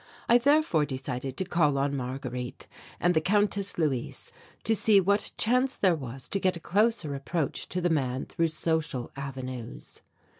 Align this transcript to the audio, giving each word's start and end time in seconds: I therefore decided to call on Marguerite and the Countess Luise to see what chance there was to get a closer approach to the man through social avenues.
I 0.27 0.39
therefore 0.39 0.83
decided 0.83 1.37
to 1.37 1.45
call 1.45 1.77
on 1.77 1.95
Marguerite 1.95 2.65
and 2.99 3.13
the 3.13 3.21
Countess 3.21 3.77
Luise 3.77 4.31
to 4.63 4.73
see 4.73 4.99
what 4.99 5.31
chance 5.37 5.75
there 5.75 5.93
was 5.93 6.27
to 6.29 6.39
get 6.39 6.57
a 6.57 6.59
closer 6.59 7.13
approach 7.13 7.69
to 7.69 7.81
the 7.81 7.89
man 7.91 8.25
through 8.25 8.47
social 8.47 9.11
avenues. 9.15 10.01